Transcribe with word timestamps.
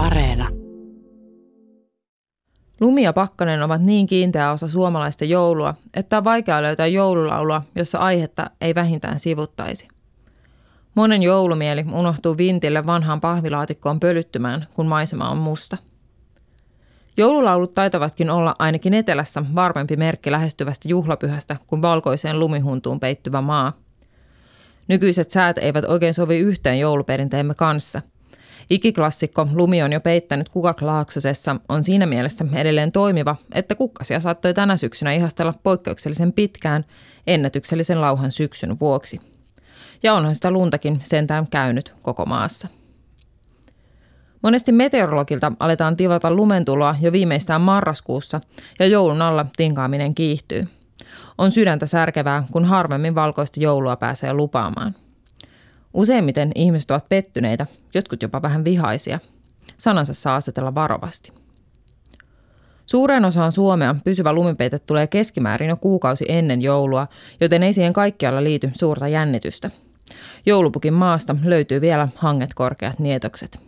Areena. 0.00 0.48
Lumi 2.80 3.02
ja 3.02 3.12
pakkanen 3.12 3.62
ovat 3.62 3.82
niin 3.82 4.06
kiinteä 4.06 4.52
osa 4.52 4.68
suomalaista 4.68 5.24
joulua, 5.24 5.74
että 5.94 6.18
on 6.18 6.24
vaikea 6.24 6.62
löytää 6.62 6.86
joululaulua, 6.86 7.62
jossa 7.74 7.98
aihetta 7.98 8.50
ei 8.60 8.74
vähintään 8.74 9.18
sivuttaisi. 9.18 9.88
Monen 10.94 11.22
joulumieli 11.22 11.84
unohtuu 11.92 12.38
vintille 12.38 12.86
vanhaan 12.86 13.20
pahvilaatikkoon 13.20 14.00
pölyttymään, 14.00 14.66
kun 14.74 14.86
maisema 14.86 15.28
on 15.28 15.38
musta. 15.38 15.76
Joululaulut 17.16 17.74
taitavatkin 17.74 18.30
olla 18.30 18.54
ainakin 18.58 18.94
etelässä 18.94 19.44
varmempi 19.54 19.96
merkki 19.96 20.30
lähestyvästä 20.30 20.88
juhlapyhästä 20.88 21.56
kuin 21.66 21.82
valkoiseen 21.82 22.38
lumihuntuun 22.38 23.00
peittyvä 23.00 23.40
maa. 23.40 23.72
Nykyiset 24.88 25.30
säät 25.30 25.58
eivät 25.58 25.84
oikein 25.84 26.14
sovi 26.14 26.38
yhteen 26.38 26.78
jouluperinteemme 26.78 27.54
kanssa– 27.54 28.02
Ikiklassikko 28.70 29.48
Lumi 29.52 29.82
on 29.82 29.92
jo 29.92 30.00
peittänyt 30.00 30.48
Kukak-Laaksosessa 30.48 31.56
on 31.68 31.84
siinä 31.84 32.06
mielessä 32.06 32.44
edelleen 32.52 32.92
toimiva, 32.92 33.36
että 33.54 33.74
kukkasia 33.74 34.20
saattoi 34.20 34.54
tänä 34.54 34.76
syksynä 34.76 35.12
ihastella 35.12 35.54
poikkeuksellisen 35.62 36.32
pitkään 36.32 36.84
ennätyksellisen 37.26 38.00
lauhan 38.00 38.30
syksyn 38.30 38.80
vuoksi. 38.80 39.20
Ja 40.02 40.14
onhan 40.14 40.34
sitä 40.34 40.50
luntakin 40.50 41.00
sentään 41.02 41.46
käynyt 41.50 41.94
koko 42.02 42.26
maassa. 42.26 42.68
Monesti 44.42 44.72
meteorologilta 44.72 45.52
aletaan 45.60 45.96
tivata 45.96 46.34
lumentuloa 46.34 46.96
jo 47.00 47.12
viimeistään 47.12 47.60
marraskuussa 47.60 48.40
ja 48.78 48.86
joulun 48.86 49.22
alla 49.22 49.46
tinkaaminen 49.56 50.14
kiihtyy. 50.14 50.68
On 51.38 51.50
sydäntä 51.50 51.86
särkevää, 51.86 52.44
kun 52.52 52.64
harvemmin 52.64 53.14
valkoista 53.14 53.60
joulua 53.60 53.96
pääsee 53.96 54.32
lupaamaan– 54.32 54.94
Useimmiten 55.94 56.52
ihmiset 56.54 56.90
ovat 56.90 57.08
pettyneitä, 57.08 57.66
jotkut 57.94 58.22
jopa 58.22 58.42
vähän 58.42 58.64
vihaisia. 58.64 59.18
Sanansa 59.76 60.14
saa 60.14 60.36
asetella 60.36 60.74
varovasti. 60.74 61.32
Suureen 62.86 63.24
osaan 63.24 63.52
Suomea 63.52 63.96
pysyvä 64.04 64.32
lumipeite 64.32 64.78
tulee 64.78 65.06
keskimäärin 65.06 65.68
jo 65.68 65.76
kuukausi 65.76 66.24
ennen 66.28 66.62
joulua, 66.62 67.06
joten 67.40 67.62
ei 67.62 67.72
siihen 67.72 67.92
kaikkialla 67.92 68.44
liity 68.44 68.70
suurta 68.74 69.08
jännitystä. 69.08 69.70
Joulupukin 70.46 70.92
maasta 70.94 71.36
löytyy 71.44 71.80
vielä 71.80 72.08
hanget 72.14 72.54
korkeat 72.54 72.98
nietokset. 72.98 73.60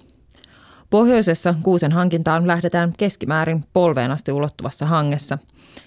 Pohjoisessa 0.90 1.54
kuusen 1.62 1.92
hankintaan 1.92 2.46
lähdetään 2.46 2.92
keskimäärin 2.98 3.64
polveen 3.72 4.10
asti 4.10 4.32
ulottuvassa 4.32 4.86
hangessa. 4.86 5.38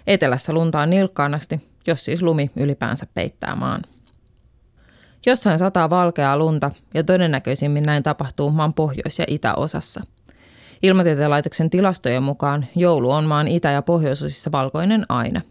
Etelässä 0.07 0.53
luntaan 0.53 0.89
nilkkaan 0.89 1.33
asti, 1.33 1.69
jos 1.87 2.05
siis 2.05 2.21
lumi 2.21 2.51
ylipäänsä 2.55 3.07
peittää 3.13 3.55
maan. 3.55 3.81
Jossain 5.25 5.59
sataa 5.59 5.89
valkeaa 5.89 6.37
lunta 6.37 6.71
ja 6.93 7.03
todennäköisimmin 7.03 7.83
näin 7.83 8.03
tapahtuu 8.03 8.51
maan 8.51 8.73
pohjois- 8.73 9.19
ja 9.19 9.25
itäosassa. 9.27 10.01
Ilmatieteen 10.83 11.29
laitoksen 11.29 11.69
tilastojen 11.69 12.23
mukaan 12.23 12.65
joulu 12.75 13.11
on 13.11 13.25
maan 13.25 13.47
itä- 13.47 13.71
ja 13.71 13.81
pohjoisosissa 13.81 14.51
valkoinen 14.51 15.05
aina. 15.09 15.41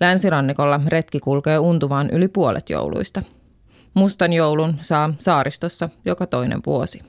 Länsirannikolla 0.00 0.80
retki 0.88 1.20
kulkee 1.20 1.58
untuvaan 1.58 2.10
yli 2.10 2.28
puolet 2.28 2.70
jouluista. 2.70 3.22
Mustan 3.94 4.32
joulun 4.32 4.76
saa 4.80 5.14
saaristossa 5.18 5.88
joka 6.04 6.26
toinen 6.26 6.60
vuosi. 6.66 7.02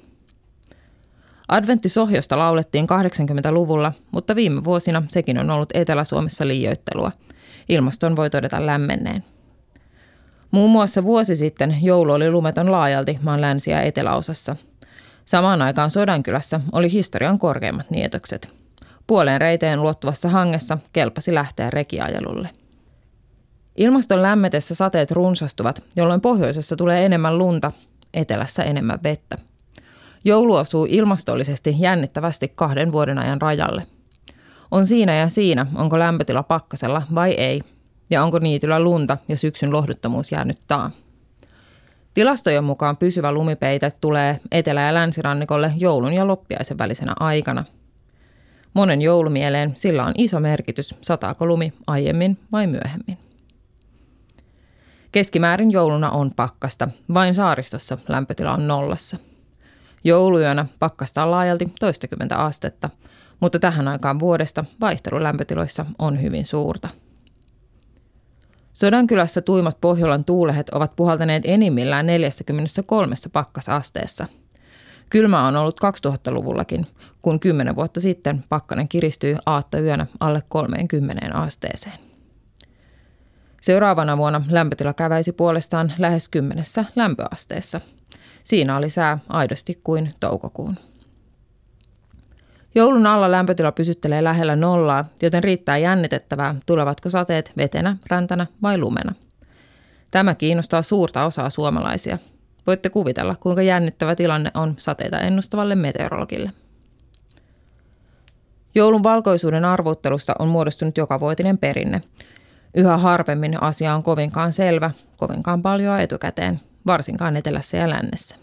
Adventtisohjosta 1.47 2.37
laulettiin 2.37 2.87
80-luvulla, 2.87 3.93
mutta 4.11 4.35
viime 4.35 4.63
vuosina 4.63 5.03
sekin 5.09 5.37
on 5.37 5.49
ollut 5.49 5.69
Etelä-Suomessa 5.73 6.47
liioittelua. 6.47 7.11
Ilmaston 7.69 8.15
voi 8.15 8.29
todeta 8.29 8.65
lämmenneen. 8.65 9.23
Muun 10.51 10.69
muassa 10.69 11.03
vuosi 11.03 11.35
sitten 11.35 11.77
joulu 11.81 12.11
oli 12.11 12.31
lumeton 12.31 12.71
laajalti 12.71 13.19
maan 13.21 13.41
länsi- 13.41 13.71
ja 13.71 13.81
eteläosassa. 13.81 14.55
Samaan 15.25 15.61
aikaan 15.61 15.89
Sodankylässä 15.89 16.61
oli 16.71 16.91
historian 16.91 17.39
korkeimmat 17.39 17.89
nietokset. 17.89 18.49
Puoleen 19.07 19.41
reiteen 19.41 19.79
ulottuvassa 19.79 20.29
hangessa 20.29 20.77
kelpasi 20.93 21.33
lähteä 21.33 21.69
rekiajelulle. 21.69 22.49
Ilmaston 23.77 24.21
lämmetessä 24.21 24.75
sateet 24.75 25.11
runsastuvat, 25.11 25.83
jolloin 25.95 26.21
pohjoisessa 26.21 26.75
tulee 26.75 27.05
enemmän 27.05 27.37
lunta, 27.37 27.71
etelässä 28.13 28.63
enemmän 28.63 28.99
vettä. 29.03 29.37
Joulu 30.25 30.55
osuu 30.55 30.87
ilmastollisesti 30.89 31.75
jännittävästi 31.79 32.51
kahden 32.55 32.91
vuoden 32.91 33.17
ajan 33.17 33.41
rajalle. 33.41 33.87
On 34.71 34.85
siinä 34.85 35.15
ja 35.15 35.27
siinä, 35.29 35.65
onko 35.75 35.99
lämpötila 35.99 36.43
pakkasella 36.43 37.01
vai 37.15 37.31
ei, 37.31 37.61
ja 38.11 38.23
onko 38.23 38.39
niityllä 38.39 38.79
lunta 38.79 39.17
ja 39.27 39.37
syksyn 39.37 39.71
lohduttomuus 39.71 40.31
jäänyt 40.31 40.57
taa. 40.67 40.91
Tilastojen 42.13 42.63
mukaan 42.63 42.97
pysyvä 42.97 43.31
lumipeite 43.31 43.91
tulee 44.01 44.39
etelä- 44.51 44.81
ja 44.81 44.93
länsirannikolle 44.93 45.73
joulun 45.77 46.13
ja 46.13 46.27
loppiaisen 46.27 46.77
välisenä 46.77 47.13
aikana. 47.19 47.65
Monen 48.73 49.01
joulumieleen 49.01 49.73
sillä 49.75 50.05
on 50.05 50.13
iso 50.17 50.39
merkitys, 50.39 50.95
sataako 51.01 51.45
lumi 51.45 51.73
aiemmin 51.87 52.37
vai 52.51 52.67
myöhemmin. 52.67 53.17
Keskimäärin 55.11 55.71
jouluna 55.71 56.09
on 56.11 56.31
pakkasta, 56.35 56.87
vain 57.13 57.33
saaristossa 57.33 57.97
lämpötila 58.07 58.53
on 58.53 58.67
nollassa. 58.67 59.17
Jouluyönä 60.03 60.65
pakkasta 60.79 61.23
on 61.23 61.31
laajalti 61.31 61.73
toistakymmentä 61.79 62.37
astetta, 62.37 62.89
mutta 63.39 63.59
tähän 63.59 63.87
aikaan 63.87 64.19
vuodesta 64.19 64.65
vaihtelu 64.81 65.23
lämpötiloissa 65.23 65.85
on 65.99 66.21
hyvin 66.21 66.45
suurta– 66.45 66.89
Sodankylässä 68.81 69.41
tuimat 69.41 69.77
Pohjolan 69.81 70.25
tuulehet 70.25 70.69
ovat 70.69 70.95
puhaltaneet 70.95 71.43
enimmillään 71.45 72.05
43 72.05 73.15
pakkasasteessa. 73.33 74.27
Kylmä 75.09 75.47
on 75.47 75.55
ollut 75.55 75.79
2000-luvullakin, 75.83 76.87
kun 77.21 77.39
10 77.39 77.75
vuotta 77.75 77.99
sitten 77.99 78.43
pakkanen 78.49 78.87
kiristyi 78.87 79.35
yönä 79.83 80.07
alle 80.19 80.43
30 80.49 81.35
asteeseen. 81.37 81.99
Seuraavana 83.61 84.17
vuonna 84.17 84.45
lämpötila 84.49 84.93
käväisi 84.93 85.31
puolestaan 85.31 85.93
lähes 85.97 86.29
kymmenessä 86.29 86.85
lämpöasteessa. 86.95 87.81
Siinä 88.43 88.77
oli 88.77 88.89
sää 88.89 89.19
aidosti 89.29 89.81
kuin 89.83 90.13
toukokuun. 90.19 90.77
Joulun 92.75 93.07
alla 93.07 93.31
lämpötila 93.31 93.71
pysyttelee 93.71 94.23
lähellä 94.23 94.55
nollaa, 94.55 95.05
joten 95.21 95.43
riittää 95.43 95.77
jännitettävää, 95.77 96.55
tulevatko 96.65 97.09
sateet 97.09 97.51
vetenä, 97.57 97.97
räntänä 98.07 98.47
vai 98.61 98.77
lumena. 98.77 99.13
Tämä 100.11 100.35
kiinnostaa 100.35 100.81
suurta 100.81 101.25
osaa 101.25 101.49
suomalaisia. 101.49 102.17
Voitte 102.67 102.89
kuvitella, 102.89 103.35
kuinka 103.39 103.61
jännittävä 103.61 104.15
tilanne 104.15 104.51
on 104.53 104.73
sateita 104.77 105.19
ennustavalle 105.19 105.75
meteorologille. 105.75 106.51
Joulun 108.75 109.03
valkoisuuden 109.03 109.65
arvottelusta 109.65 110.35
on 110.39 110.47
muodostunut 110.47 110.97
jokavuotinen 110.97 111.57
perinne. 111.57 112.01
Yhä 112.75 112.97
harvemmin 112.97 113.63
asia 113.63 113.95
on 113.95 114.03
kovinkaan 114.03 114.53
selvä, 114.53 114.91
kovinkaan 115.17 115.61
paljon 115.61 115.99
etukäteen, 115.99 116.59
varsinkaan 116.85 117.37
etelässä 117.37 117.77
ja 117.77 117.89
lännessä. 117.89 118.40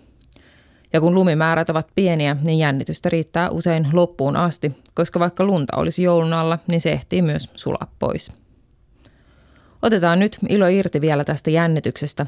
Ja 0.92 1.00
kun 1.00 1.14
lumimäärät 1.14 1.70
ovat 1.70 1.88
pieniä, 1.94 2.36
niin 2.42 2.58
jännitystä 2.58 3.08
riittää 3.08 3.50
usein 3.50 3.88
loppuun 3.92 4.36
asti, 4.36 4.72
koska 4.94 5.20
vaikka 5.20 5.44
lunta 5.44 5.76
olisi 5.76 6.02
joulun 6.02 6.32
alla, 6.32 6.58
niin 6.68 6.80
se 6.80 6.92
ehtii 6.92 7.22
myös 7.22 7.50
sulaa 7.54 7.92
pois. 7.98 8.32
Otetaan 9.82 10.18
nyt 10.18 10.38
ilo 10.48 10.66
irti 10.66 11.00
vielä 11.00 11.24
tästä 11.24 11.50
jännityksestä. 11.50 12.26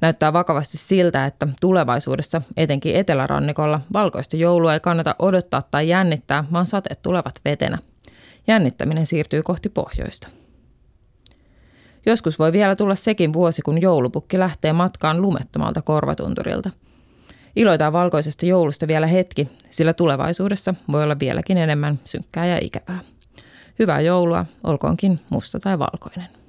Näyttää 0.00 0.32
vakavasti 0.32 0.78
siltä, 0.78 1.26
että 1.26 1.48
tulevaisuudessa, 1.60 2.42
etenkin 2.56 2.96
etelärannikolla, 2.96 3.80
valkoista 3.94 4.36
joulua 4.36 4.74
ei 4.74 4.80
kannata 4.80 5.14
odottaa 5.18 5.62
tai 5.62 5.88
jännittää, 5.88 6.44
vaan 6.52 6.66
sateet 6.66 7.02
tulevat 7.02 7.34
vetenä. 7.44 7.78
Jännittäminen 8.46 9.06
siirtyy 9.06 9.42
kohti 9.42 9.68
pohjoista. 9.68 10.28
Joskus 12.06 12.38
voi 12.38 12.52
vielä 12.52 12.76
tulla 12.76 12.94
sekin 12.94 13.32
vuosi, 13.32 13.62
kun 13.62 13.82
joulupukki 13.82 14.38
lähtee 14.38 14.72
matkaan 14.72 15.22
lumettomalta 15.22 15.82
korvatunturilta– 15.82 16.70
Iloitaan 17.56 17.92
valkoisesta 17.92 18.46
joulusta 18.46 18.88
vielä 18.88 19.06
hetki, 19.06 19.48
sillä 19.70 19.92
tulevaisuudessa 19.92 20.74
voi 20.92 21.02
olla 21.04 21.18
vieläkin 21.18 21.58
enemmän 21.58 22.00
synkkää 22.04 22.46
ja 22.46 22.58
ikävää. 22.60 23.00
Hyvää 23.78 24.00
joulua, 24.00 24.46
olkoonkin 24.64 25.20
musta 25.30 25.60
tai 25.60 25.78
valkoinen. 25.78 26.41